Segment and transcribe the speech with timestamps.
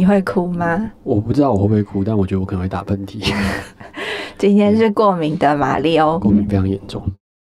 [0.00, 0.90] 你会哭吗？
[1.02, 3.22] 我不知道我会不会哭，但我觉得我可能会打喷嚏。
[4.38, 7.02] 今天是过敏的马里欧， 过敏非常严重。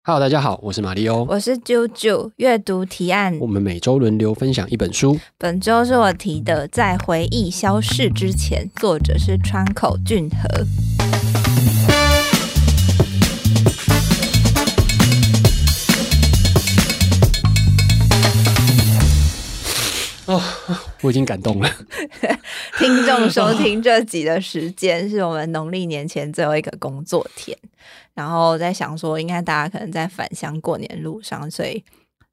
[0.04, 2.32] Hello，大家好，我是马里欧，我是啾啾。
[2.38, 5.16] 阅读提案，我们每周轮流分享一本书。
[5.38, 11.09] 本周是我提的《在回忆消逝之前》，作者是川口俊和。
[21.02, 21.70] 我已经感动了。
[22.78, 27.58] 听众收听这集的时间是我们农历年前最后一个工作天，
[28.14, 31.84] 然后在想说，应该大家可能在返乡过年路上，所以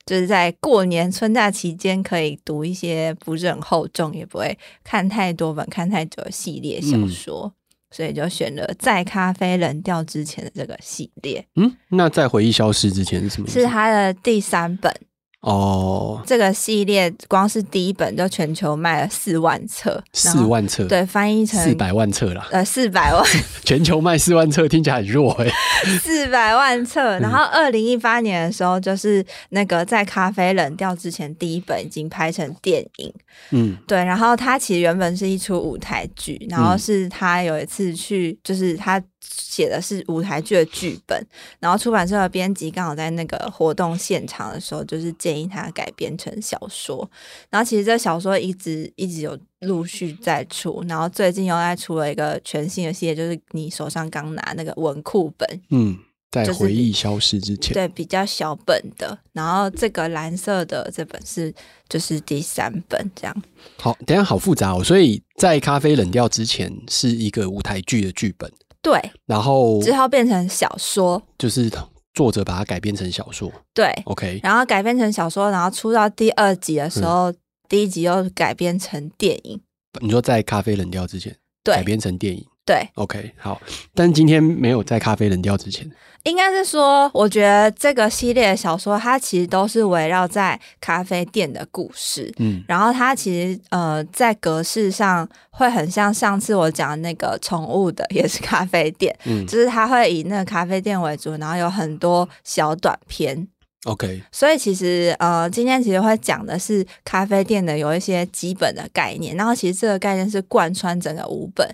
[0.04, 7.52] 就是在过年春假期间可以读一些不是很厚重，也不会看太多本、看太久的系列小说，嗯、
[7.90, 11.44] 所以就选了在咖啡冷掉之前的这个系列。
[11.56, 13.48] 嗯，那在回忆消失之前是什么？
[13.48, 14.94] 是他的第三本。
[15.42, 23.24] 哦，这个系列光是第一本就全球卖了四万册，四万册，对，翻译成四百万册了，呃，四百万，
[23.64, 25.48] 全球卖四万册听起来很弱哎，
[26.02, 27.18] 四百万册。
[27.20, 33.14] 然后二零一八年的时候，就是那个在咖啡冷掉之前，第一本已经拍成电影，
[33.50, 34.02] 嗯，对。
[34.02, 39.00] 然后它其实原本是一出舞台剧，然后是他有一次去，就是他。
[39.28, 41.18] 写的是舞台剧的剧本，
[41.58, 47.08] 然后出版社的编辑刚好在那个活动现场的时候，就是建议他改编成小说。
[47.48, 55.96] 然后其实这小说一直一直有陆续在出，然后最近又在出了一个全新的系列，就是你手上刚拿那个文库本，嗯，
[56.30, 59.18] 在回忆消失之前，对，比较小本的。
[59.32, 61.54] 然后这个蓝色的这本是
[61.88, 63.42] 就是第三本，这样。
[63.78, 64.84] 好，等下好复杂哦。
[64.84, 68.52] 所以在咖啡冷掉之前是一个舞台剧的剧本。
[68.86, 71.68] 对，然后之后变成小说，就是
[72.14, 73.50] 作者把它改编成小说。
[73.74, 77.36] 对，OK，然后改编成小说，然后出到第二集的时候，嗯、
[77.68, 79.60] 第一集又改编成电影。
[80.00, 82.46] 你说在咖啡冷掉之前，对，改编成电影。
[82.66, 83.62] 对，OK，好，
[83.94, 85.88] 但今天没有在咖啡冷掉之前，
[86.24, 103.46] 应该是说，我觉得这个系列的小说，它其实都是围绕在咖啡店的故事，嗯，然后它其实呃在格式上会很像上次我讲的那个宠物的，也是咖啡店，嗯，就是它会以那个咖啡店为主，然后有很多小短篇
[103.84, 111.64] ，OK，所以其实呃今天其实会讲的是咖啡店的有一些基本的概念，然后其实这个概念是贯穿整个五本。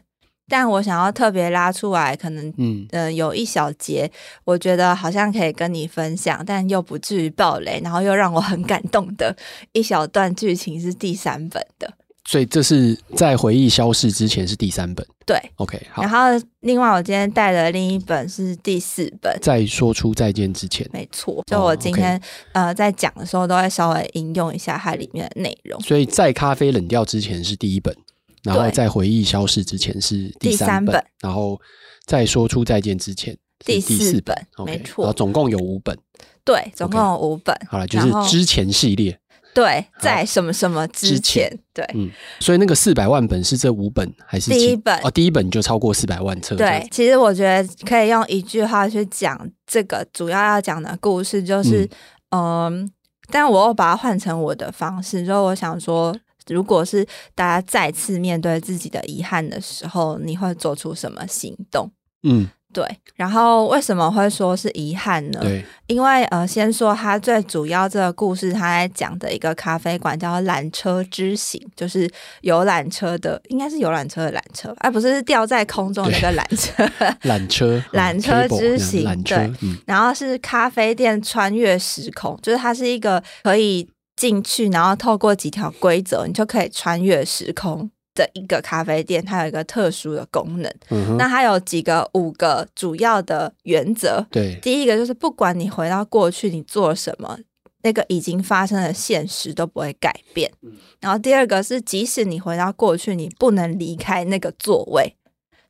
[0.48, 4.10] 但我想要特别拉出来，可能嗯、呃、有一小节，
[4.44, 9.34] 我觉得好像可以跟你分享，但又不至于暴雷，然后又让我很感动的
[9.72, 11.90] 一小段剧情是第三本的，
[12.24, 16.02] 所以这是在回忆消逝之前是第三本，对，OK 好。
[16.02, 16.18] 然后
[16.60, 27.96] 另外我今天带的另一本是第四本，在说出再见之前，没错，就我今天、哦 okay、呃在讲的时候都会稍微引用一下它里面的内容，所以在咖啡冷掉之前是第一本。
[28.42, 31.60] 然后在回忆消逝之前是第三本，然后
[32.06, 34.36] 在说出再见之前第四本，
[34.66, 35.96] 没错，然后总共有五本，
[36.44, 37.56] 对，总共有五本。
[37.68, 39.16] 好了，就是之前系列，
[39.54, 42.10] 对，在什么什么之前，对，嗯，
[42.40, 44.98] 所以那个四百万本是这五本还是第一本？
[45.04, 46.56] 哦，第一本就超过四百万册。
[46.56, 51.88] 对，其实我觉得可以用一句话去讲这个主要要讲的故事，就是
[52.30, 52.88] 嗯、呃，
[53.30, 56.12] 但我又把它换成我的方式，就我想说。
[56.48, 61.90] 如果是大家再次面对自己的遗憾的时候，你会做出什么行动？
[62.22, 62.84] 嗯，对。
[63.16, 65.40] 然后为什么会说是遗憾呢？
[65.42, 72.08] 对，因为呃，先说它最主要这个故事，他在讲的一个咖啡馆叫缆车之行，就是
[72.42, 76.84] 游览车的，应该是游览车的缆车，而、啊、不是是吊在空中的那个缆车。
[77.22, 79.04] 缆车，缆车之行。
[79.24, 83.88] 对、嗯，然后是咖啡店穿越时空，就是它是一个可以。
[84.22, 89.20] 进去，然后透过几条规则，你就可以穿越时空的一个咖啡店。
[89.24, 90.72] 它有一个特殊的功能。
[90.90, 94.24] 嗯、那它有几个五个主要的原则。
[94.30, 97.36] 对，第一个就是不管你回到过去，你做什么，
[97.82, 100.48] 那个已经发生的现实都不会改变。
[100.62, 105.16] 嗯、然后第二个是，即使你回到过去，你不能离开那个座位，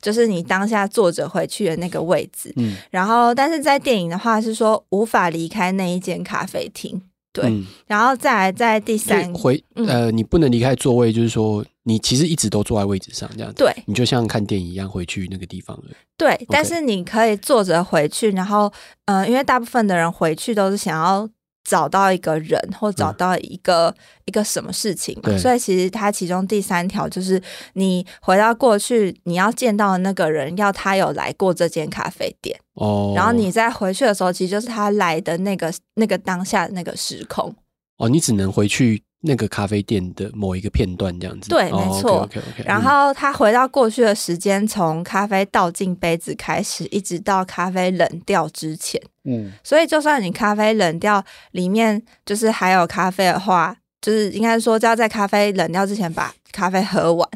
[0.03, 2.53] 就是你当下坐着回去的那个位置。
[2.57, 7.01] 嗯、然后，但是在电影的话是说无法离开那一间咖啡厅。
[7.33, 13.57] 对、嗯，然后再来在第三回，呃，你不能离开座位，就是说你其实一直都坐在位置上，这样子。
[13.57, 15.85] 对，你就像看电影一样回去那个地方了。
[16.17, 18.73] 对但是你可以坐着回去，然后，
[19.07, 21.29] 呃，因为大部分的人回去都是想要。
[21.65, 23.95] 找到一个人，或找到一个、嗯、
[24.27, 27.41] 一个什么事情嘛，所以其实它其中第三条就是，
[27.75, 33.13] 你回到过去，你要见到的那个人，要他有来过这间咖啡店哦。
[33.15, 37.55] 然后你再回去的时候，其实就是他来的那个那个当下的那个时空。
[37.99, 41.49] 哦，你只能回去那个咖啡店的某一个片段这样子。
[41.49, 42.19] 对，没错。
[42.19, 49.01] Oh, okay, okay, okay, 然后他回到过去的时间，从咖啡倒进杯子开始，一直到咖啡冷掉之前。
[49.25, 57.29] 嗯，所以就算你咖啡冷掉，里面就是还有咖啡的话，就是应该说，就要在咖啡冷掉之前把咖啡喝完，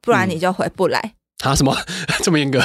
[0.00, 1.00] 不然你就回不来。
[1.04, 1.12] 嗯
[1.44, 1.76] 啊，什么
[2.24, 2.58] 这么严格？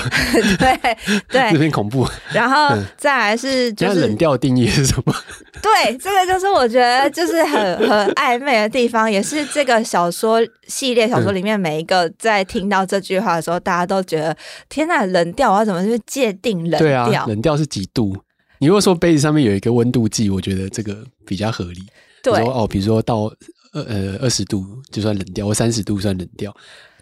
[0.57, 0.95] 对
[1.27, 2.07] 对，有点 恐怖。
[2.33, 5.13] 然后再来是，就是冷调定义是什么？
[5.61, 14.35] 对，这个就是我觉得就是很很暧昧的地方，也是这个小说系列小说里面每一个在听到这句话的时候，大家都觉得
[14.69, 16.79] 天呐，冷调我要怎么去界定冷调？
[16.79, 18.15] 对啊，冷调是几度？
[18.59, 21.83] 你如果说杯子上面有一个温度计，我觉得这个比较合理。
[22.23, 23.23] 对哦，比如说到
[23.73, 26.55] 呃呃二十度就算冷掉，或三十度算冷掉。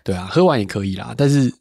[0.03, 1.51] 对啊，喝完也可以啦，但是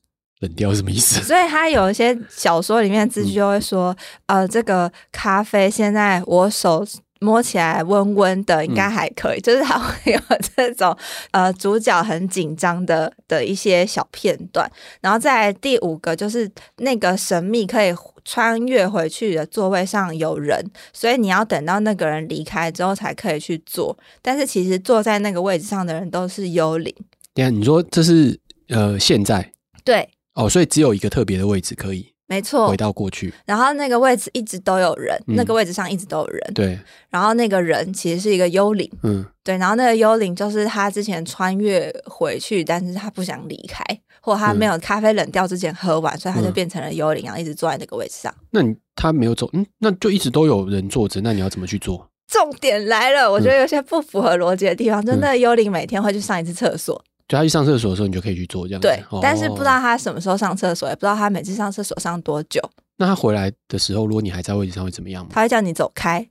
[0.41, 1.21] 冷掉是什么意思？
[1.23, 3.97] 所以他有一些小说里面的字句就会说，
[4.27, 6.87] 嗯、呃，这个咖啡现在我手
[7.21, 9.41] 摸起来温温的，应该还可以。
[9.41, 10.21] 嗯、就是他会有
[10.57, 10.97] 这种
[11.33, 14.71] 呃主角很紧张的的一些小片段。
[15.01, 17.93] 然后在第五个就是那个神秘可以
[18.25, 23.99] 穿越回去的座位上有人，所以你要等到那个人离开之后才可以去坐。
[24.23, 26.95] 但是其实坐在那个位置上的人都是幽灵。
[27.35, 28.39] 对啊，你说这是
[28.69, 29.51] 呃现在
[29.85, 30.09] 对。
[30.39, 33.35] 哦，所以只有一个特别的位置可以，没错，回到过去。
[33.45, 36.53] 然后那个位置一直都有人，嗯、那个位置上一直都有人。
[36.55, 36.79] 对。
[37.11, 39.57] 然后那个人其实是一个幽灵，嗯，对。
[39.59, 43.85] 然后那个幽灵就是他之前穿越回去，但是他不想离开，
[44.21, 48.33] 或他没有咖啡冷掉之前喝完，嗯、所以他就变成了幽灵，然后一直坐在那个位置上。
[48.53, 52.09] 那你他没有走，嗯，那就一直都有人坐着，那你要怎么去做？
[52.29, 57.03] 重点来了，我觉得有些不符合逻辑的地方，嗯、就那个幽灵每天会去上一次厕所。
[57.29, 58.89] 就他去上厕所的时候，你就可以去做这样子。
[58.89, 62.61] 对，但是不知道他什么时候上厕所，也不知道他每次上厕所上多久。
[62.97, 65.31] 那他回来的时候，如果你还在位置上，会怎么样吗？
[65.33, 66.27] 他会叫你走开。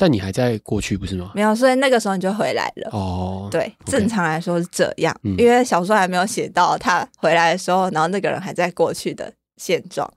[0.00, 1.32] 但你还在过去，不是吗？
[1.34, 2.88] 没有，所以那个时候你就回来了。
[2.92, 10.08] 哦，对，正常来说是这样，因为小说还没有写到他回来的时候，然后那个人还在过去的现状。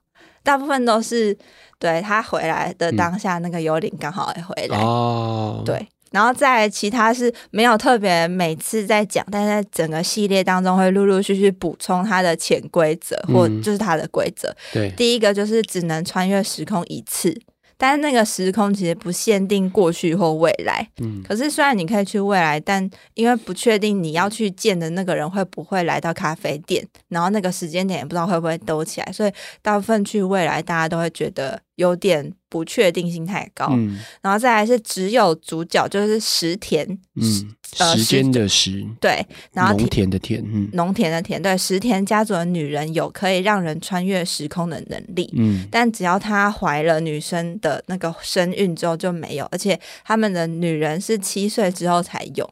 [0.44, 1.36] 大部分都是
[1.78, 4.78] 对他回来的当下，那个幽灵刚好也回来。
[4.78, 5.86] 哦，对。
[6.12, 14.54] 然后在其他是没有特别每次在讲，但是在整个系列当中会陆陆续续补充它的潜规则，或就是它的规则。
[14.72, 17.36] 对，第一个就是只能穿越时空一次。
[17.82, 29.32] 但是那个时空其实不限定过去或未来，嗯，可是虽然你可以去未来，但因为不确定你要去见的那个人会不会来到咖啡店，然后那个时间点也不知道会不会兜起来，所以
[29.62, 33.66] 大部分去未来大家都会觉得有点不确定性太高。
[33.72, 36.86] 嗯，然后再来是只有主角就是石田，
[37.16, 47.82] 嗯，呃、时间的时，对，然后农田的田，嗯，农田的田，对，石田家族的女人有可以让人穿越时空的能力，嗯，但只要她怀了女生的。
[47.86, 52.48] 那个身孕之后就没有，而且他们的女人是七岁之后才有，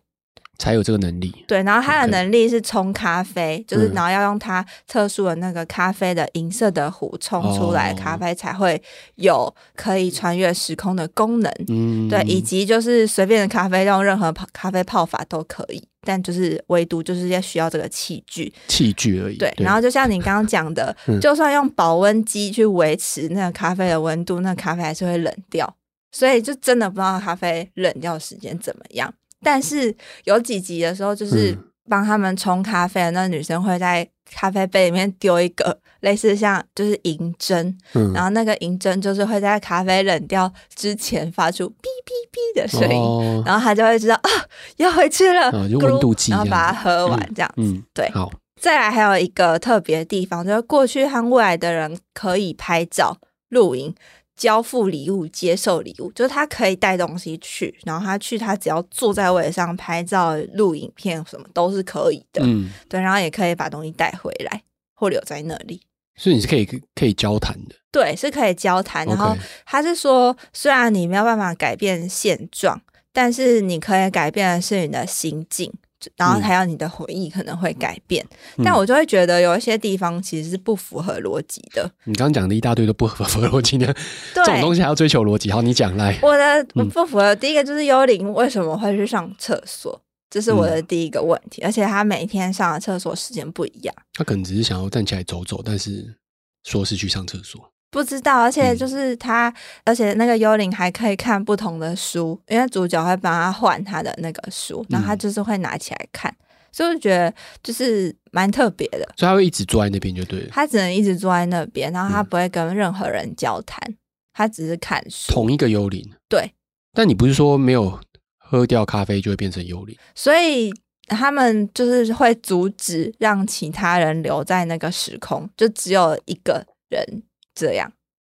[0.60, 1.34] 才有这个能力。
[1.48, 8.80] 对，然后他的能力是冲咖啡就是然后要用他特殊的那个咖啡的银色的壶冲出来咖啡才会
[9.16, 11.50] 有可以穿越时空的功能。
[11.68, 15.82] 嗯，对，以及就是随便的咖啡用任何泡咖啡泡法都可以。
[16.02, 19.36] 但就是唯独就是要需要这个器具，器具而已。
[19.36, 25.76] 对，对然后就像你刚刚讲的， 嗯、就算用保温机去维持那个咖啡的温度，那个、咖啡还是会冷掉。
[26.10, 29.12] 所以就真的不知道咖啡冷掉时间怎么样。
[29.42, 29.94] 但是
[30.24, 31.56] 有几集的时候，就是
[31.88, 35.78] 帮他们冲咖啡的那个女生会在咖啡杯里面丢一个。
[36.00, 44.30] 类似像就是银针，嗯、然后那个银针就是会在咖啡冷掉之前发出哔哔哔的声音，哦、然后他就会知道啊
[44.78, 47.54] 要回去了，啊、就温度计，然后把它喝完这样子。
[47.58, 48.32] 嗯嗯、对，好。
[48.58, 53.18] 再来还有一个特别的地方，就是过去和未来的人可以拍照、
[53.50, 53.94] 录影。
[54.40, 62.40] 交付礼物、接受礼物，就是他可以带东西去，然后他去，他只要坐在位上拍照、录影片，什么都是可以的。
[62.42, 64.62] 嗯，对，然后也可以把东西带回来
[64.94, 65.82] 或留在那里。
[66.16, 69.06] 所以你是可以可以交谈的，对，是可以交谈。
[69.06, 72.80] 然后他是说，虽然你没有办法改变现状，
[73.12, 75.70] 但是你可以改变的是你的心境，
[76.16, 78.24] 然后还有你的回忆可能会改变。
[78.56, 81.90] 嗯、但我就会觉得有一些地方其实是不符合逻辑的。
[82.04, 83.94] 你刚刚讲的一大堆都不符合逻辑的，
[84.34, 85.50] 这种东西还要追求逻辑？
[85.50, 86.18] 好，你讲来。
[86.22, 90.00] 我的不符合，嗯、第一个就是幽灵为什么会去上厕所？
[90.30, 93.94] 这是我的第一个问题，嗯、而且他每天上的厕所时间不一样。
[94.14, 96.16] 他可能只是想要站起来走走，但是
[96.62, 98.40] 说是去上厕所，不知道。
[98.40, 99.54] 而且就是他，嗯、
[99.86, 107.32] 而且那个幽灵还可以看不同的书，因为主角会帮他换他的那个书，然后他就是会拿起来看，嗯、所以我觉得
[107.62, 109.00] 就是蛮特别的。
[109.16, 113.96] 所以他会一直坐在那边就对了，他只能一直坐在那边，然后他不会跟任何人交谈，嗯、
[114.32, 115.32] 他只是看书。
[115.32, 116.52] 同一个幽灵，对。
[116.92, 118.00] 但你不是说没有？
[118.42, 120.72] 喝掉咖啡就会变成幽灵，所以
[121.06, 127.22] 他们就是会阻止让其他人留在那个时空，就只有一个人
[127.54, 127.92] 这样。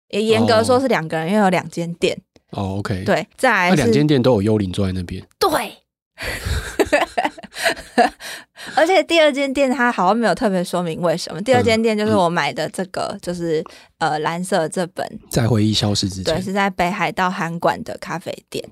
[0.08, 2.16] 也严格说是两个人，哦、因为有两间店。
[2.50, 5.26] 哦，OK，对，再来两间店都有幽灵坐在那边。
[5.38, 5.50] 对。
[8.74, 11.40] 而且第二间店它好像没有特别说明为什么。
[11.42, 13.64] 第二间店就是我买的这个，嗯、就是
[13.98, 18.64] 呃蓝色这本，在回忆消失之前，对，是在北海道韩馆的咖啡店。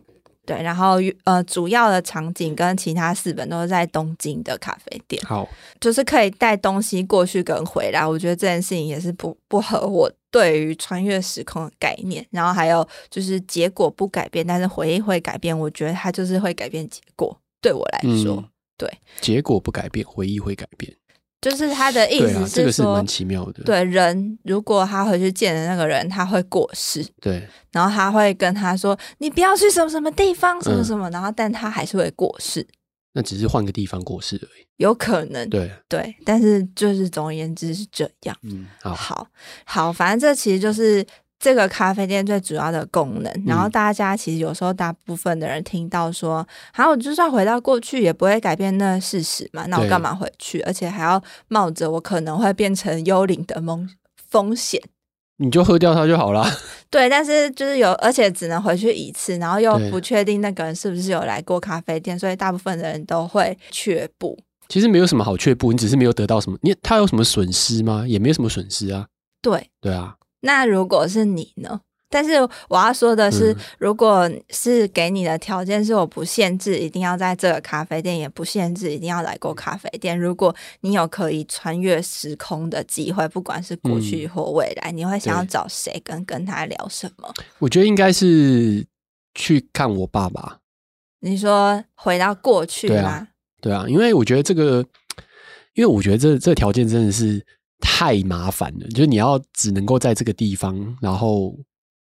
[0.46, 5.22] 对，然后呃主要的场景跟其他四本都是在东京的咖啡店。
[5.24, 5.48] 好，
[5.80, 8.06] 就是可以带东西过去跟回来。
[8.06, 12.26] 我觉得这件事情也是不不合我对于穿越时空的概念。
[12.30, 15.58] 然后还有就是结果不改变，但是回忆会改变。
[15.58, 17.36] 我觉得它就是会改变结果。
[17.60, 18.36] 对我来说。
[18.36, 18.44] 嗯
[18.76, 20.92] 对，结果不改变，回忆会改变，
[21.50, 23.62] 就是他的意思是说，这个是蛮奇妙的。
[23.64, 31.10] 对，人如果他回去见的那个人，他会过世，对，然后他会跟他说：“你不要去什么什么地方，什么什么。
[31.10, 32.66] 嗯”然后，但他还是会过世。
[33.12, 35.48] 那只是换个地方过世而已，有可能。
[35.50, 38.36] 对对，但是就是总而言之是这样。
[38.42, 39.26] 嗯，好，好，
[39.64, 41.06] 好，反正这其实就是。
[41.44, 46.36] 这个咖啡店最主要的功能，然后大家其实有时候大部分的人听到说，
[46.72, 50.62] 好、嗯，我就算回到过去也不会改变那事实嘛，那我干嘛回去？
[50.62, 53.86] 而且还要冒着我可能会变成幽灵的风
[54.30, 54.80] 风险？
[55.36, 56.46] 你就喝掉它就好了。
[56.88, 64.38] 对，但是就是有，而且只能回去一次，然后又不确定那个人是不是有来过咖啡店，所以大部分的人都会却步。
[64.70, 68.06] 其实没有什么好却步，你只是没有得到什么，你他有什么损失吗？
[68.08, 69.08] 也没有什么损失啊。
[69.42, 70.14] 对，对啊。
[70.44, 71.80] 那如果是你呢？
[72.10, 72.34] 但是
[72.68, 80.16] 我要说的是，嗯、如果是给你的条件是我不限制一定要在这个咖啡店，也不限制一定要来过咖啡店。
[80.16, 87.34] 如果你有可以穿越时空的机会，不管是过去或未来，嗯、你会想要找谁跟跟他聊什么？
[87.58, 88.86] 我觉得应该是
[89.34, 90.58] 去看我爸爸。
[91.18, 92.94] 你说回到过去吗？
[92.94, 93.28] 对啊，
[93.60, 94.86] 对啊，因为我觉得这个，
[95.72, 97.44] 因为我觉得这这条件真的是。
[97.87, 101.55] 太麻烦了，就是你要只能够在这个地方，然后，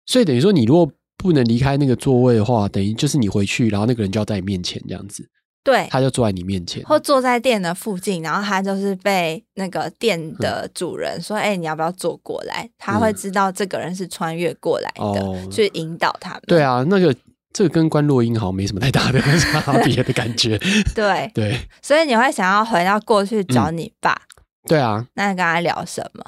[0.06, 5.28] 所以等于说，你如果不能离开那个座位的话，等于就是你回去，然后那个人就要在你面前这样子，
[5.64, 16.44] 对，他就坐在你面前，或坐在店的附近，然后他就是被那个店的主人说：“哎、嗯欸，你要不要坐过来？”他会知道这个人是穿越过来的，嗯、去引导他们。
[16.48, 17.14] 对啊，那个
[17.52, 20.60] 这个跟关落阴好像没什么太大的 差别的感觉。
[20.94, 24.22] 对对，所以你会想要回到过去找你爸。
[24.66, 26.24] 嗯对啊，那你跟他聊什么？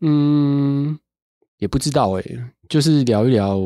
[0.00, 0.98] 嗯，
[1.58, 3.58] 也不知道哎、欸，就是聊一聊。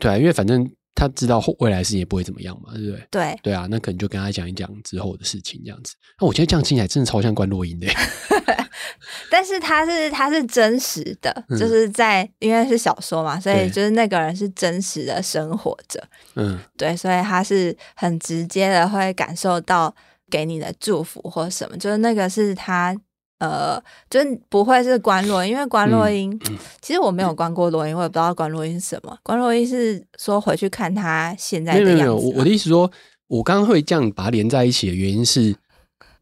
[0.00, 3.06] 对啊，因为反正他知道未来事情也不会怎么样嘛，对不对？
[3.10, 5.94] 对对啊，那可能就跟他讲一讲之后的事情这样子。
[6.20, 7.96] 那我觉得这样听起来真的超像观落音的、欸
[9.30, 16.02] 但是他是他是真实的，就是在、嗯、因为是小说嘛，所以就是那个人是真实的生活着。
[16.34, 19.94] 嗯，对，所以他是很直接的会感受到
[20.30, 22.94] 给你的祝福或什么，就是那个是他。
[23.38, 23.80] 呃，
[24.10, 29.16] 就是不会是关落阴，因为关落音，嗯、其实我没有关过落音，我也不知道关落音是什么。
[29.22, 31.94] 关落音是说回去看他现在的样子。
[31.94, 32.90] 没有没有，我我的意思说，
[33.28, 35.54] 我刚刚会这样把它连在一起的原因是，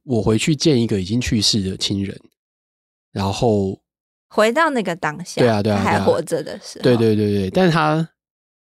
[0.03, 2.21] 我回去见一个已经去世的亲人，
[3.13, 3.81] 然后
[4.29, 8.07] 回到那个当下，对啊对啊，还活着的时候，对对对对，但是他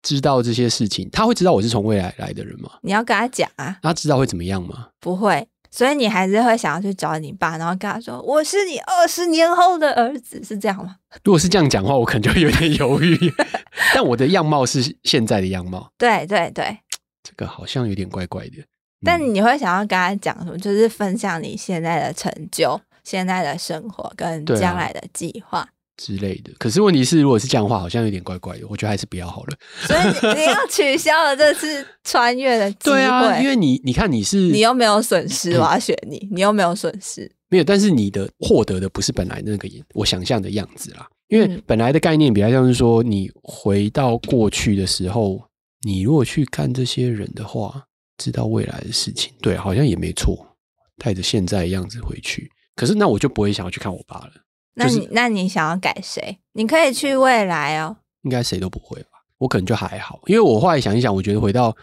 [0.03, 2.71] 知道这些事情，他会知道我是从未来来的人吗？
[2.81, 4.89] 你要跟他讲啊，他知道会怎么样吗？
[4.99, 5.47] 不会。
[5.71, 10.97] 所以你还是会想要去找你爸，然后跟他说：“我是你二十年后的儿子。”是这样吗？
[11.23, 13.17] 如果是这样讲话，我可能就会有点犹豫。
[13.95, 15.93] 但我的样貌是现在的样貌。
[15.97, 16.79] 对对对，
[17.23, 18.65] 这个好像有点怪怪的。
[19.05, 20.59] 但你会想要跟他讲什么？
[20.59, 25.69] 就是分享你现在的成就、现在的生活跟将来的计划。
[26.00, 28.66] 之类的，可是问题是，如果是这样的话，好像有点怪怪的。
[28.66, 29.57] 我觉得还是不要好了。
[29.83, 32.92] 所以你要取消了这次穿越的机会。
[32.92, 37.30] 对啊，因为你你看你是你又没有损失，我要选你，你又没有损失。
[37.50, 41.07] 没有，但是你的获得的不是本来那个我想象的样子啦。
[41.28, 45.38] 因为本来的概念比较像是说，你回到过去的时候，
[45.83, 47.85] 你如果去看这些人的话，
[48.16, 50.57] 知道未来的事情，对，好像也没错。
[50.97, 54.33] 带着现在的样子回去，可是那我就不会想要去看我爸了。
[54.75, 56.39] 那你、就是、那你想要改谁？
[56.53, 57.97] 你可以去未来哦。
[58.23, 59.11] 应该谁都不会吧？
[59.39, 61.75] 我可能就还好，因为我后来想一想，我觉得回到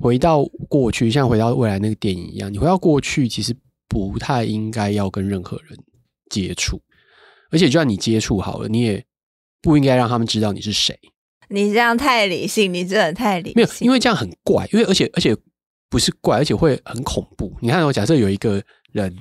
[0.00, 3.56] 回到过去，像回到未来那个电影一样，你回到过去其实
[3.88, 5.78] 不太应该要跟任何人
[6.28, 6.82] 接触，
[7.50, 9.04] 而且就算你接触好了，你也
[9.62, 10.98] 不应该让他们知道你是谁。
[11.48, 13.54] 你这样太理性，你真的太理性。
[13.54, 15.36] 没有，因为这样很怪，因为而且而且
[15.88, 17.56] 不是怪，而且会很恐怖。
[17.60, 19.16] 你看，我假设有一个人，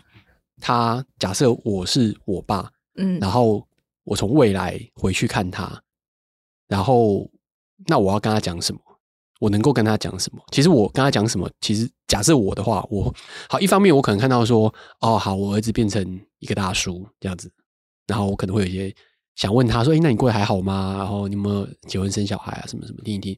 [0.59, 2.71] 他假设我是我爸。
[2.97, 3.67] 嗯，然后
[4.03, 5.81] 我从未来回去看他，
[6.67, 7.29] 然后
[7.87, 8.79] 那我要跟他讲什么？
[9.41, 10.41] 我能够跟他讲什么？
[10.51, 11.49] 其实我跟他讲什么？
[11.59, 13.13] 其实假设我的话，我
[13.49, 17.51] 好一方面我可能看到说，哦，好，我儿子变成一个大叔这样子，
[18.07, 18.95] 然后我可能会有一些
[19.35, 20.95] 想问他说，哎，那你过得还好吗？
[20.97, 22.63] 然后你有没有结婚生小孩啊？
[22.65, 23.37] 什么什么听一听。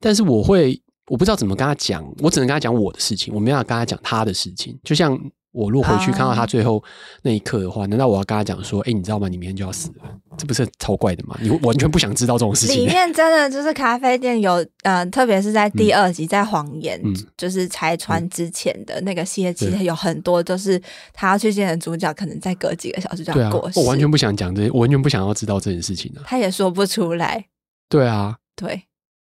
[0.00, 5.20] 但是我会，我不知道怎么跟他讲，我只能跟他讲我的事情，我没办法跟他讲他的事情，就像。
[5.54, 6.82] 我如果回去看到他最后
[7.22, 9.28] 那一刻的话，难道我要跟他讲说：“哎，你知道吗？
[9.28, 10.04] 你明天就要死了。”
[10.36, 11.38] 这不是超怪的吗？
[11.40, 12.76] 你完全不想知道这种事情。
[12.76, 17.00] 里面真的就是咖啡店有，呃，特别是在第二集在谎言，
[17.36, 20.80] 就是拆穿之前的那个系列，其实有很多就是
[21.12, 23.78] 他要去见的主角，可能再隔几个小时就要过世。
[23.78, 26.20] 我完全不想讲这些，我完全不想要知道这件事情的。
[26.24, 27.46] 他也说不出来。
[27.88, 28.82] 对啊，对。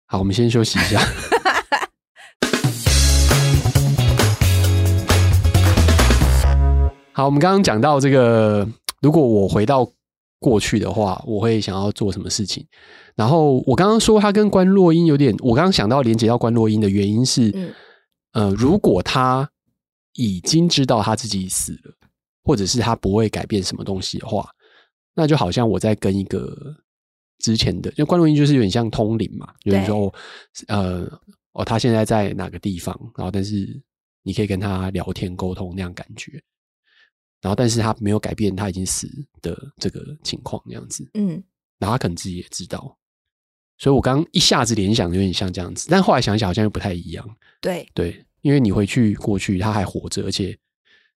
[0.08, 1.02] 好，我们先休息一下。
[7.14, 8.68] 好，我们刚刚讲到这个，
[9.00, 9.88] 如果我回到
[10.40, 12.66] 过去的话，我会想要做什么事情？
[13.16, 17.74] 然后我刚刚说他跟关洛英有点，我刚刚想到连接到关洛英的原因是，嗯、
[18.32, 19.48] 呃，如果他
[20.14, 21.94] 已经知道他自己死了，
[22.44, 24.50] 或者是他不会改变什么东西的话，
[25.14, 26.58] 那就好像我在跟一个
[27.38, 30.12] 之前的，因为关洛英就是有点像通灵嘛，有人说，
[30.68, 31.08] 呃，
[31.52, 33.80] 哦，他现在在哪个地方，然后但是
[34.24, 36.42] 你可以跟他聊天沟通那样感觉。
[37.44, 39.06] 然后，但是他没有改变他已经死
[39.42, 41.06] 的这个情况，那样子。
[41.14, 41.44] 嗯，
[41.78, 42.98] 然后他可能自己也知道，
[43.78, 47.30] 所以我刚刚一下子联想有点像这样子，但后来想想好像又不太一样。
[47.60, 50.58] 对对，因为你回去过去，他还活着，而且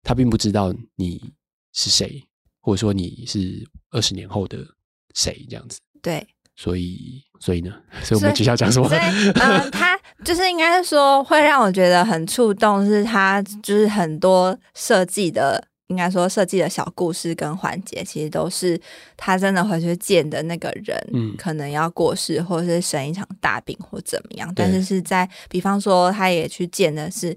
[0.02, 1.30] 他并不知道你
[1.74, 2.26] 是谁，
[2.62, 4.66] 或者说你是二十年后的
[5.12, 5.78] 谁这样子。
[6.00, 6.26] 对，
[6.56, 7.70] 所以所以呢，
[8.02, 8.88] 所以我们接下来讲什么？
[8.88, 15.68] 嗯、呃， 他就是应该说会让我觉得很触动，是他就是很多设计的。
[15.88, 18.80] 应该说，设计的小故事跟环节，其实都是
[19.18, 24.50] 他真的回去见的那个人，嗯，可能要过世，或者是生一场大病，或怎么样。
[24.56, 27.36] 但是是在，比方说，他也去见的是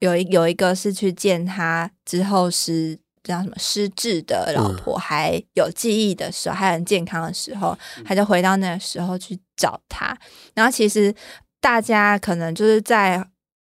[0.00, 10.14] 有一有一个是去见他之后是叫什么失智的老婆，还有记忆的时候，还很健康的时候，他就回到那个时候去找他。
[10.54, 11.14] 然后其实
[11.62, 13.26] 大家可能就是在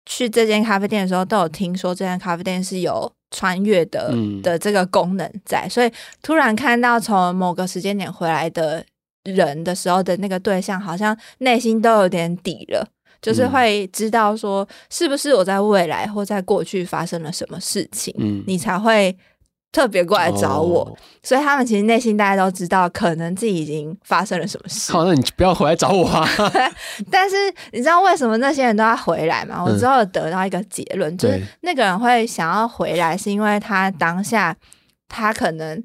[0.07, 3.13] 去这间咖啡店的时候，都有听说这间咖啡店是有。
[3.33, 5.91] 穿越的的这个功能在，所以
[6.23, 8.85] 突然看到从某个时间点回来的
[9.25, 12.87] 人的时候的那个对象，好像内心都有点底了，
[13.21, 19.17] 就是会知道说是不是我在未来或在过去发生了什么事情，嗯，你才会。
[19.73, 24.93] 特别过来找我，哦，所以他们其实内心大家都知道，可能自己已经发生了什么事。
[24.93, 26.29] 好，那你不要回来找我啊！
[27.11, 27.37] 但是
[27.73, 29.65] 你知道为什么那些人都要回来吗？
[29.65, 34.55] 我之后得到一个结论，嗯，就是那个人会想要回来，是因为他当下
[35.09, 35.83] 他可能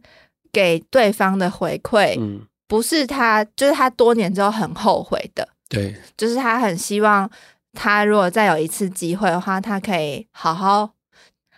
[0.52, 2.20] 给对方的回馈，
[2.68, 5.48] 不是他，就是他多年之后很后悔的。
[5.70, 7.30] 对，就是他很希望
[7.72, 10.90] 他如果再有一次机会的话，他可以好好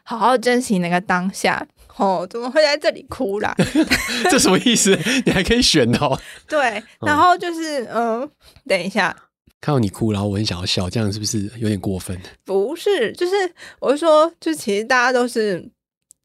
[0.03, 1.65] 好好珍惜那个当下。
[1.99, 3.53] 哦，怎么会在这里哭啦？
[4.31, 4.97] 这什么意思？
[5.27, 6.17] 你还可以选哦。
[6.47, 8.29] 对，然后就是，嗯、呃，
[8.65, 9.13] 等一下，
[9.59, 12.17] 看到你哭，然后我很想要笑，这样是不是有点过分？
[12.45, 13.33] 不是，就是
[13.81, 15.69] 我是说，就其实大家都是，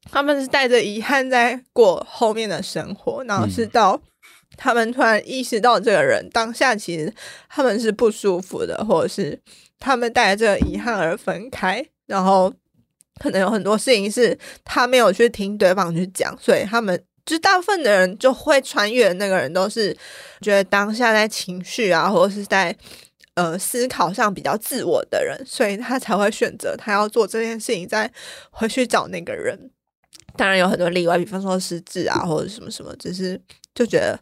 [0.09, 4.01] 他们是带着遗憾在过后面的生活，然后是到
[4.55, 7.13] 他们突然意识到这个人当下其实
[7.49, 9.37] 他们是不舒服的，或者是
[9.77, 12.53] 他们带着这个遗憾而分开，然后。
[13.19, 19.95] 可能有很多事情是他没有去听对方去讲，所以他们就大部分的人就会穿越的那个人都是
[20.41, 22.75] 觉得当下在情绪啊，或者是在
[23.35, 28.11] 呃思考上比较自我的人，所以他才会选择他要做这件事情，再
[28.51, 29.71] 回去找那个人。
[30.35, 33.39] 当然有很多例外，比方说失智啊，或者什么什么，只是
[33.73, 34.19] 就觉得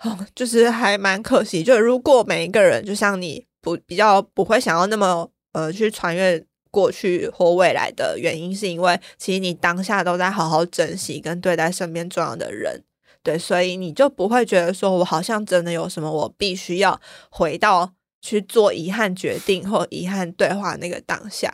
[0.00, 1.62] 哦，就是还蛮可惜。
[1.62, 6.44] 就如果每一个人就像你不比较不会想要那么呃去穿越。
[6.72, 12.82] 过去或未来的原因，是因为其实你当下都在好好珍惜跟对待身边重要的人，
[13.22, 16.98] 对，所以你就不会觉得说我好像真的有什么，我必须要
[17.30, 21.52] 回到去做遗憾决定或遗憾对话那个当下。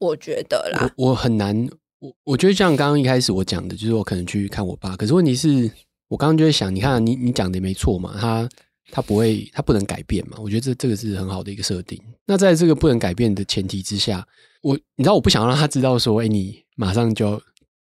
[0.00, 1.68] 我觉得啦，我，我很难，
[2.00, 5.70] 我我觉得像刚刚一开始我讲的，就是我可能去看我爸，可是问题是
[6.08, 8.48] 我刚刚就在想，你看你你讲的也没错嘛，他。
[8.90, 10.38] 他不会，他不能改变嘛？
[10.40, 12.00] 我觉得这这个是很好的一个设定。
[12.24, 14.26] 那在这个不能改变的前提之下，
[14.62, 17.40] 我你知道，我不想让他知道说，哎，你马上就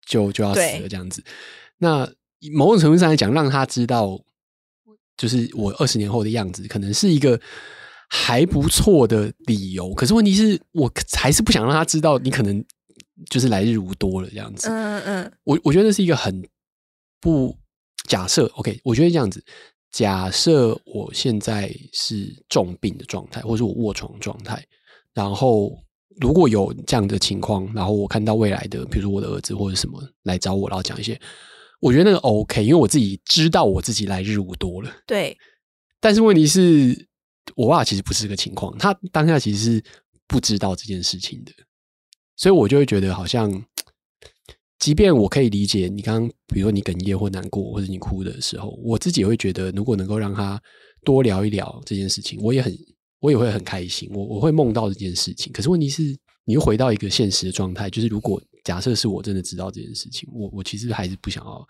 [0.06, 1.22] 就就要死了这样子。
[1.78, 2.08] 那
[2.52, 4.18] 某种程度上来讲，让他知道，
[5.16, 7.40] 就是我二十年后的样子，可能是一个
[8.08, 9.92] 还不错的理由。
[9.94, 12.64] 可是问题是我还是不想让他知道，你可能
[13.30, 14.68] 就是来日无多了这样子。
[14.68, 16.42] 嗯嗯，我我觉得是一个很
[17.20, 17.56] 不
[18.08, 18.46] 假设。
[18.54, 19.44] OK，我觉得这样子。
[19.92, 24.66] 假设我现在是重病的状态，或是我卧床状态，
[25.12, 25.78] 然后
[26.18, 31.20] 如果有这样的情况，然后我看到未来的，比如说我的儿子或者什么来找我，然后讲一些，
[31.78, 34.90] 我觉得那个 OK，因为我自己知道我自己来日无多了。
[35.06, 35.36] 对。
[36.00, 37.08] 但是问题是，
[37.54, 39.84] 我爸其实不是这个情况，他当下其实是
[40.26, 41.52] 不知道这件事情的，
[42.34, 43.62] 所以我就会觉得好像。
[44.82, 50.60] 即便我可以理解你刚刚，比如说你哽咽或难过，或者你哭的时候，我自己也会觉得，如果能够让他
[51.04, 52.76] 多聊一聊这件事情，我也很，
[53.20, 54.10] 我也会很开心。
[54.12, 55.52] 我我会梦到这件事情。
[55.52, 56.02] 可是问题是，
[56.44, 61.64] 你又回到一个现实的状态，就是如果假设是我真的知道这件事情，我我其实还是不想要，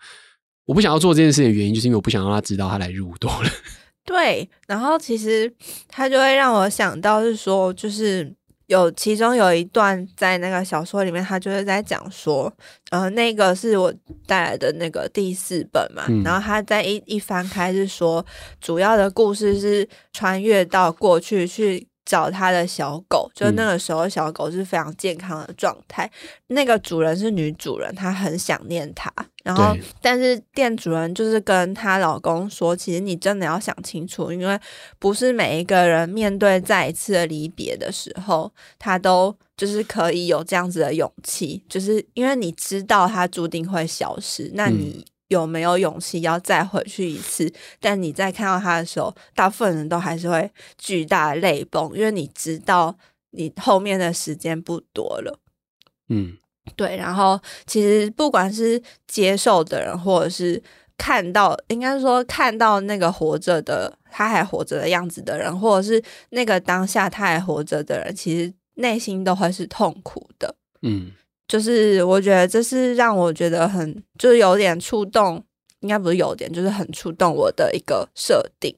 [0.65, 3.49] 我不想要做这件事的原因，就是因为我不想让他知道他来入多了。
[4.03, 5.53] 对，然后其实
[5.87, 8.33] 他就会让我想到是说，就是。
[8.67, 12.51] 有其中有一段在那个小说里面，他就是在讲说，
[12.91, 13.93] 呃，那个是我
[14.25, 18.25] 带来的那个第四本嘛，嗯、然后他在一一翻开是说，
[18.59, 21.87] 主要的故事是穿越到过去去。
[22.05, 26.05] 找他的小狗，就那个时候小狗是非常健康的状态。
[26.05, 29.11] 嗯、那个主人是女主人，她很想念它。
[29.43, 34.59] 然后，但是店主人就是跟她老公说：“其实你真的要想清楚，因为
[34.99, 41.63] 不是每一个人面对再一次的离别的时候，他都就是可以有这样子的勇气。
[41.67, 45.05] 就是因为你知道他注定会消失，那你。
[45.29, 47.51] 嗯”有没有勇气要再回去一次？
[47.79, 52.95] 但你在看到他的时候，大部分人都还是会巨大的泪崩，因为你知道
[53.31, 55.39] 你后面的时间不多了。
[56.09, 56.37] 嗯，
[56.75, 56.95] 对。
[56.97, 60.61] 然后其实不管是接受的人，或者是
[60.97, 70.55] 看到，应该说看到那个活着的他还活着的样子的人，或者是那个当下他还活着的人，其实内心都会是痛苦的。
[70.83, 71.11] 嗯。
[71.47, 75.43] 就是我觉得这是让我觉得很就是有点触动，
[75.81, 78.75] 应该不是有点，就是很触动我的一个设定。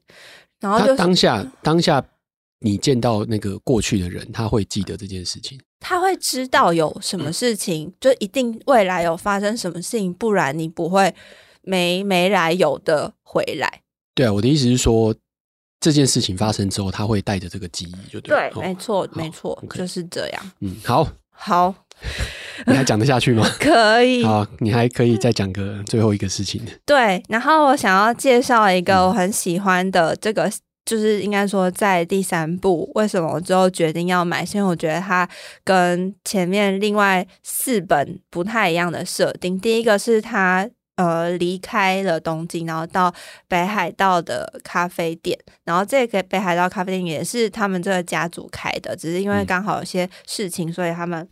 [0.60, 2.04] 然后就是当下当下
[2.60, 11.14] 你见到那个过去的人，他会记得这件事情，他会知道有什么事情，就一定未来有发生什么事情，不然你不会
[11.62, 13.82] 没没来由的回来。
[14.16, 15.14] 对啊，我的意思是说，
[15.80, 20.52] 这件事情发生之后，他会带着这个记忆，就对，对，没错，没错，就是这样。
[20.62, 21.76] 嗯，好，好。
[22.68, 23.46] 你还讲得下去吗？
[23.60, 24.24] 可以。
[24.24, 26.62] 好，你还可以再讲个最后一个事情。
[26.86, 30.54] 对，然后我想要介绍一个我很喜欢的这个，嗯、
[30.86, 34.44] 就是应该说在第三部，为什么我最后决定要买？
[34.54, 35.28] 因为我觉得它
[35.64, 39.60] 跟前面另外四本不太一样的设定。
[39.60, 43.14] 第一个是他呃离开了东京，然后到
[43.48, 51.28] 北海道的咖啡店，然后这个北海道咖啡店也是他们这个家族开的，只是因为刚好有些事情，所以他们。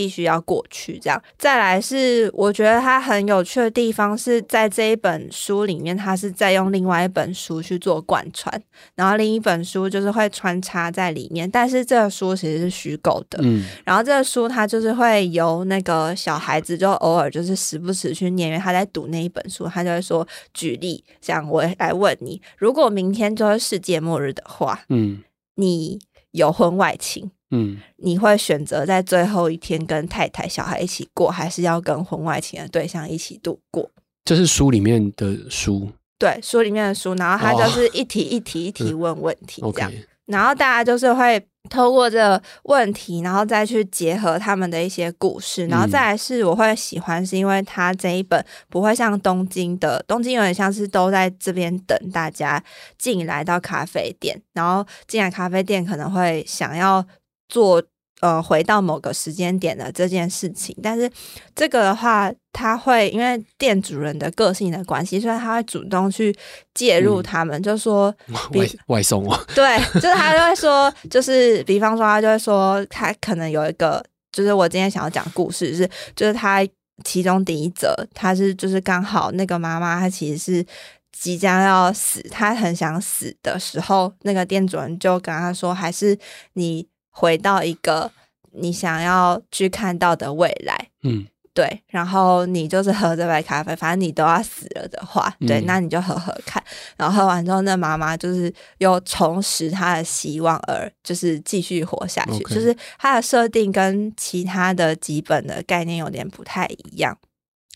[0.00, 1.22] 必须要过去，这样。
[1.36, 8.50] 再来是，我觉得它很有趣的地方是在这一本书里面，它是在用另外一本书去做贯穿，
[8.94, 11.50] 然后另一本书就是会穿插在里面。
[11.50, 13.66] 但是这个书其实是虚构的，嗯。
[13.84, 25.22] 然后这个书它就是会由那个小孩子就偶尔就是时不时去念，因为他在读那一本书，他就会说举例，这样我来问你，如果明天就是世界末日的话，嗯，
[25.56, 25.98] 你
[26.30, 27.30] 有婚外情？
[27.52, 33.90] 嗯，你会选择在最后一天跟太太、小孩一起过，还是要跟婚外情的对象一起度过？
[34.24, 37.14] 这是书里面的书，对，书里面的书。
[37.14, 39.90] 然后他就是一题一题一题问问题，这样。
[39.90, 45.66] 哦嗯 okay、然后大家就是会透过这个问题，然后再去结合他们的一些故事。
[45.66, 52.62] 然后再来是我会喜欢，是因为他这一本不会像东京的，东京有点像是都在这边等大家
[52.96, 57.04] 进来到咖啡店，然后进来咖啡店可能会想要。
[57.50, 57.82] 做
[58.20, 61.10] 呃，回到某个时间点的这件事情，但是
[61.54, 66.36] 这个的话，他会因为店主人的个性的关系，所以他会主动去
[66.74, 68.14] 介入他们，嗯、就说
[68.52, 76.60] 外外送哦，对，就是他就会说，就是比方说，他就会说，他可能有一个，就是我今天想要讲故事是，就是他
[77.02, 80.66] 其中第一则，他是就是刚好那个妈妈，她其实是
[81.10, 86.18] 即将要死，她很想死的时候，那个店主人就跟他说，还是
[86.52, 86.86] 你。
[87.20, 88.10] 回到一个
[88.52, 96.64] 你想要去看到的未来，嗯，对，然后你就是喝这杯咖啡，反正你都要死了的话，对，嗯、那你就喝喝看，
[96.96, 102.42] 然后喝完之后，那妈妈就是又重拾她的希望，而就是继续活下去。
[102.44, 107.14] 就是它的设定跟其他的几本的概念有点不太一样。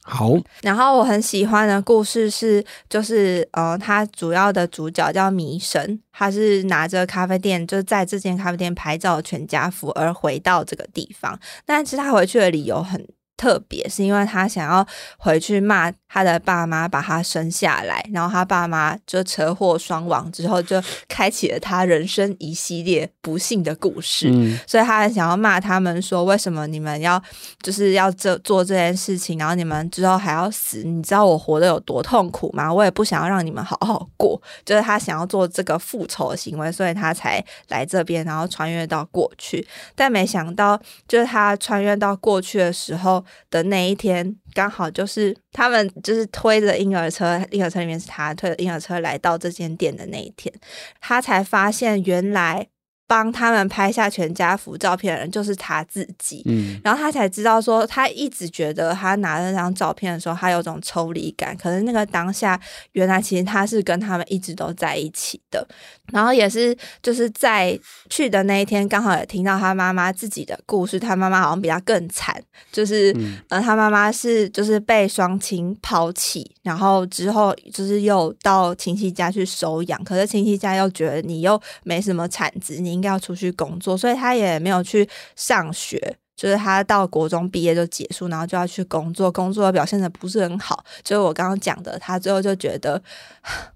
[0.06, 13.02] 好，然后我很喜欢的故事是，就是呃，他主要的主角叫迷神，他是拿着咖啡店，就是在这间咖啡店拍照全家福而回到这个地方，但是他回去的理由很
[13.36, 14.86] 特别，是因为他想要
[15.18, 24.28] 回去骂他的爸妈把他生下来，然后他爸妈就车祸双亡之后，就开启了他人生一系列不幸的故事。
[24.30, 27.20] 嗯，所以他很想要骂他们说，为什么你们要
[27.60, 30.84] 就是要这做这件事情，然后你们之后还要死？
[30.84, 32.72] 你知道我活得有多痛苦吗？
[32.72, 39.66] 我也不想要让你们好好过，就是他想要做这个复仇的行为，所以他才来这边，然后穿越到过去。
[39.96, 43.23] 但没想到，就是他穿越到过去的时候。
[43.50, 50.52] 的那一天，刚好就是他们就是推着婴儿车，婴儿车里面是他推着婴儿车来到这间店的那一天，
[51.00, 52.68] 他才发现原来。
[53.06, 62.58] 帮他们拍下全家福照片的人就是他自己，嗯，然后他才知道说，他一直觉得他拿那张照片的时候，他有种抽离感，可是那个当下，
[62.92, 65.68] 原来其实他是跟他们一直都在一起的。
[66.12, 82.94] 然后也是就是在去的那一天，刚好也听到他妈妈自己的故事，他妈妈好像比他更惨，就是、嗯、呃，他妈妈是就是被双亲抛弃，然后之后就是又到亲戚家去收养，可是亲戚家又觉得你又没什么产值，你。
[82.94, 86.16] 应该要出去工作，所以他也没有去上学。
[86.36, 90.84] 就是他到国中毕业就结束，然后就要去工作，工作表现的不是很好。
[91.02, 93.02] 就是我刚刚讲的，他最后就觉得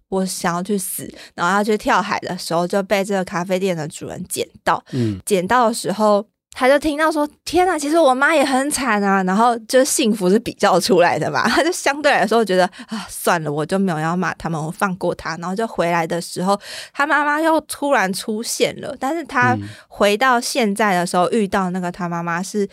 [0.09, 4.85] 我想要去死，然后要去跳海的时候就被这个咖啡店的主人捡到。
[4.93, 6.27] 嗯，捡到的时候。
[6.53, 11.49] 他就听到说：“天呐，其实我妈也很惨啊。”然后就幸福是比较出来的嘛。
[11.49, 15.37] 他就相对来说觉得啊，算了，我就没有要骂他们，我放过他。
[15.37, 16.59] 然后就回来的时候，
[16.93, 18.97] 他妈妈又突然出现了。
[18.99, 19.57] 但是他
[19.87, 22.69] 回到现在的时候，遇到那个他妈妈是。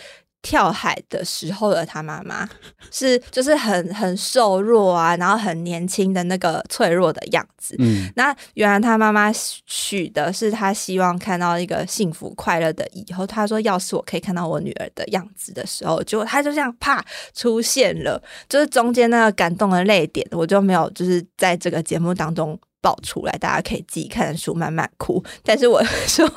[0.46, 2.48] 跳海的时候的他妈妈
[2.92, 7.76] 是就是很很瘦弱啊，然后很年轻的那个脆弱的样子。
[7.80, 13.26] 嗯，那原来他妈妈许的是他希望看到一个幸福快乐的以后。
[13.26, 17.04] 他说：“要是我可以看到我女儿的样子的时候，结果他就这样啪
[17.34, 25.24] 出现了，就是中间那个感动的泪点，我就没有就是在这个节目当中。”爆出来，大家可以自己看书慢慢哭。
[25.44, 26.30] 但是我说，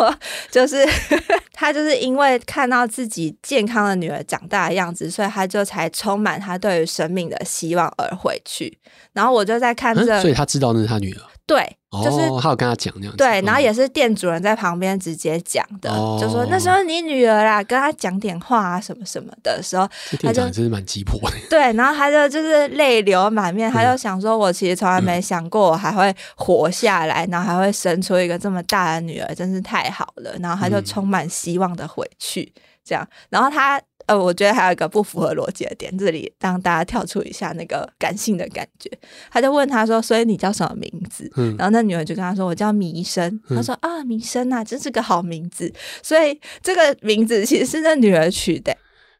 [0.50, 0.82] 就是
[1.52, 8.78] 他就是因为看到自己健康的女儿长大的样子，所以他就才充满他对于生命的希望而回去。
[9.12, 11.20] 然后我就在看这，所以他知道那是他女儿。
[11.46, 13.16] 对，就是他有跟他讲那样子。
[13.16, 19.88] 对，然后也是店主人在旁边直接讲的，哦、就说那时候你女儿啦，跟他讲点话啊什么什么的时候，
[20.20, 21.36] 他就真是蛮急迫的。
[21.48, 30.36] 对，然后他就就是泪流满面，他就想说，我其实从来没想过我还会活下来，然后还会生出一个这么大的女儿，真是太好了。
[30.40, 32.52] 然后他就充满希望的回去，
[32.84, 33.80] 这样，然后他。
[34.08, 38.90] 呃，我觉得还有一个不符合逻辑的点，这里让大家跳出一下那个感性的感觉。
[39.30, 43.28] 他就问他说：“所以你叫什么名字？”嗯、然后那女儿就跟他说：“我叫弥生。
[43.50, 45.70] 嗯”他说：“啊，弥生啊，真是个好名字。”
[46.02, 48.74] 所以这个名字其实是那女儿取的。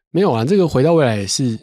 [0.09, 1.59] 没有啊，这个回到未来也是，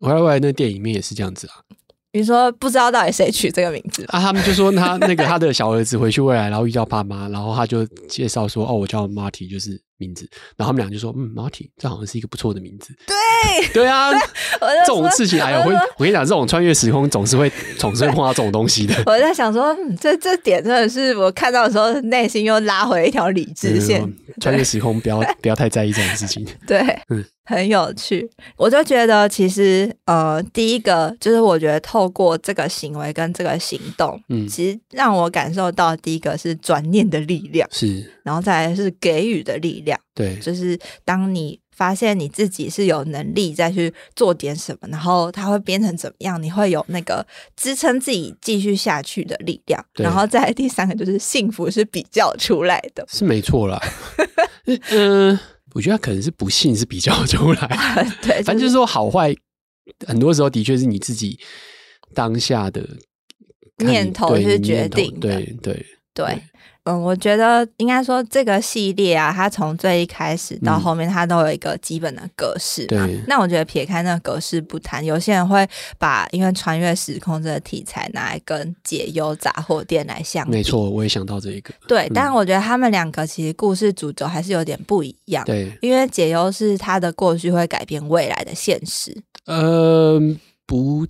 [0.00, 1.62] 回到未来那电影里面也是这样子啊。
[2.10, 4.18] 比如说，不知道到底谁取这个名字啊？
[4.20, 14.10] 他们就说他那个他的小儿子回去未来，然后遇到爸妈，然后他就介绍说：“哦，我叫 Marty，就是。”名字，然后他们俩就说：“嗯，Marty，这好像是一个不错的名字。”对，对啊，
[14.86, 18.94] 这种事情，哎呀，我我跟你讲，这种穿越时空总是会总是会碰到这种东西的。
[19.06, 24.06] 我在想说，嗯、这这点真的是我看到的时候，内心又拉回一条理智线。
[24.40, 26.46] 穿越时空，不要不要太在意这种事情。
[26.66, 26.78] 对，
[27.08, 28.28] 嗯，很有趣。
[28.56, 39.85] 我就觉得，其实呃，第一个就是我觉得透过这个行为跟这个行动，嗯，其实让我感受到第一个是转念的力量，是，然后再来是给予的力量。
[40.14, 49.84] 对，就是当你发现你自己是有能力再去做点什么，然后它会变成怎么样，你会有那个支撑自己继续下去的力量。
[49.94, 53.78] 然后再第三个就是幸福是比较出来的，是没错啦。
[54.64, 55.40] 嗯、呃，
[55.74, 57.68] 我觉得可能是不幸是比较出来，
[58.22, 59.34] 对，反正就是说好坏，
[60.06, 61.38] 很多时候的确是你自己
[62.14, 62.82] 当下的
[63.84, 66.42] 念头是决定的，对对对。
[66.86, 73.06] 对嗯，我觉得应该说这个系列啊，它从最一开始到后面，它都有一个基本的格式嘛。
[73.06, 73.20] 对。
[73.26, 75.68] 那我觉得撇开那个格式不谈，有些人会
[75.98, 80.52] 把因为穿越时空这个题材拿来跟解忧杂货店来相比。
[80.52, 81.74] 没错，我也想到这一个。
[81.88, 85.44] 对，但我觉得他们两个其实故事主轴还是有点不一样。
[85.44, 85.76] 对。
[85.82, 89.16] 因为解忧是他的过去会改变未来的现实。
[89.46, 90.20] 呃，
[90.64, 91.04] 不。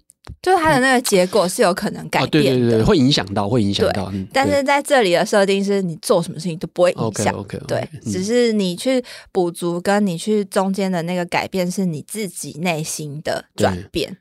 [0.46, 4.12] 就是它的那个结果是有可能改变的，对对对，会影响到，会影响到。
[4.32, 14.16] 但是在这里的设定是你做什么事情都不会影响，OK，对，只是你去补足，跟你去中间的那个改变是你自己内心的转变。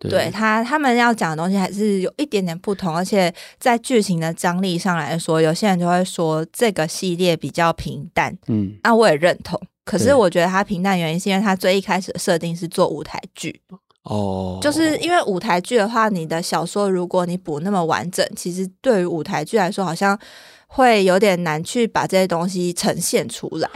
[0.00, 9.58] 对他，他们要讲的东西还是有一点点不同，而且在剧情的张力上来说，有些人就会说这个系列比较平淡，嗯，那我也认同。
[9.86, 13.62] 可是我觉得它平淡原因是因为它最一开始的设定是做舞台剧。
[14.04, 20.18] 哦，就是因为舞台剧的话，你的小说如果你补那么完整，其实对于舞台剧来说，好像
[20.66, 23.68] 会有点难去把这些东西呈现出来。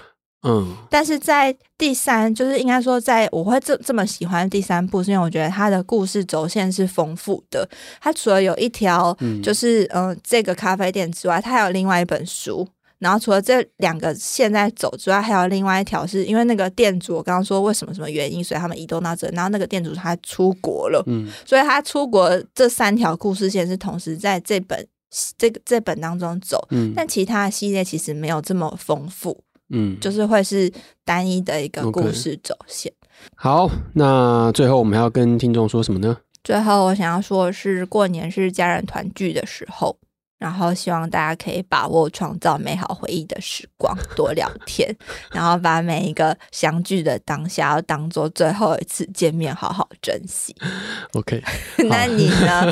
[0.46, 7.66] 嗯，但是在第三，就是应该说，在我会这这么喜欢第三部，是因为我觉得它的故事轴线是丰富的。
[8.00, 12.68] 它除了有一条，就是嗯、呃，这个咖啡店之外，它还有另外一本书。
[13.04, 19.28] 然后除了这两个线在走之外，还有另外一条是因为那个店主，我刚刚说为什么什么原因，所以他们移动到这。
[19.32, 24.88] 然后那个店主他出国了，嗯，所以他出国这三条故事线是同时在这本
[25.36, 29.38] 这个这本当中走，嗯，但其他的系列其实没有这么丰富，
[29.68, 30.72] 嗯，就是会是
[31.04, 32.90] 单一的一个故事走线。
[32.90, 33.36] Okay.
[33.36, 36.16] 好，那最后我们还要跟听众说什么呢？
[36.42, 39.94] 最后我想要说的是，过年是家人团聚的时候。
[40.44, 44.94] 然后希望大家可以把握创造美好回忆的时光，多聊天，
[45.33, 50.54] 然后把每一个相聚的当下要当做最后一次见面，好好珍惜。
[51.14, 51.42] OK，
[51.88, 52.70] 那你呢？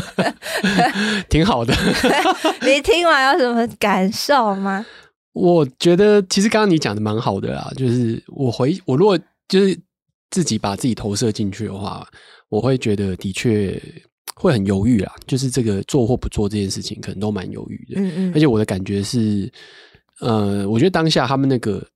[1.30, 1.72] 挺好的。
[2.60, 4.84] 你听完有什么感受吗？
[5.32, 9.80] 我觉得其实刚刚你讲的蛮好的啦，就是我回我如果就是
[10.28, 12.06] 自己把自己投射进去的话，
[12.50, 13.80] 我会觉得的确。
[14.34, 18.00] 会很犹豫啦，就是这个做或不做这件事情，可能都蛮犹豫的。
[18.00, 18.32] 嗯嗯。
[18.34, 19.50] 而且我的感觉是，
[20.20, 21.86] 呃，我觉得当下他们那个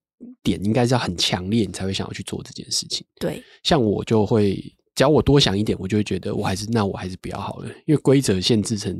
[0.42, 3.06] 点应该是要很强烈，你才会想要去做这件事情。
[3.18, 3.42] 对。
[3.62, 4.54] 像我就会，
[4.94, 8.98] 只要我多想一点，我就会觉得我还是那我还是比较好的，因为规则限制成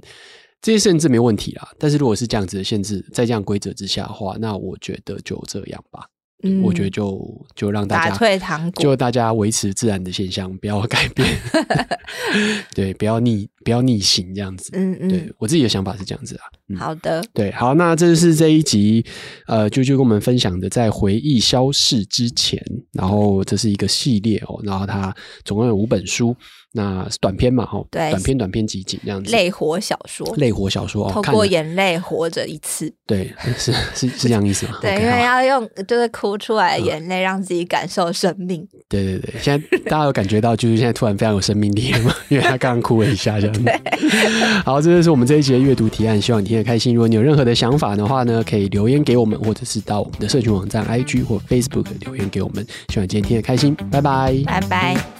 [0.60, 1.68] 这些限制没问题啦。
[1.78, 6.08] 但是如果是这样子的限制，在这样规则之下的话，那我觉得就这样吧。
[6.42, 11.26] 嗯，我觉得就就让大家打退堂鼓，就大家维持自然的现象，不要改变，
[12.74, 14.70] 对，不要逆，不要逆行这样子。
[14.74, 16.44] 嗯嗯，对我自己的想法是这样子啊。
[16.68, 19.04] 嗯、好的，对，好，那这是这一集，
[19.46, 26.36] 呃，就就跟我们分享的，在回忆消逝之前，然后这是一个系列哦，然后它总共有五本书。
[26.76, 34.76] 那是短篇嘛，哈，对，短篇短篇集锦这样子，泪活小说，泪活小说，透过眼泪活着一次，对， 是是是这样意思吗？
[34.82, 38.68] 对，因为要用就是哭出来的眼泪，让自己感受生命。
[38.90, 42.14] 对对对，现在大家有感觉到，就是现在突然非常有生命力了吗？
[42.28, 43.62] 因为他刚刚哭了一下，这样子。
[44.62, 46.94] 好，这就是我们这一集的阅读提案，希望你听得开心。
[46.94, 52.66] 如果你有任何的想法的话呢，可以留言给我们，或者是到我们的社群网站 IG 或 Facebook 留言给我们。
[52.90, 55.15] 希望你今天听得开心，拜拜，拜拜。